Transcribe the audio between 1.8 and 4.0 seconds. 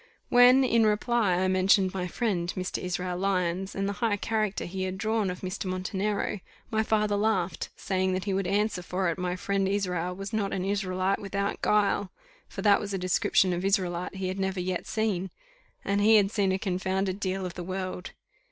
my friend, Mr. Israel Lyons, and the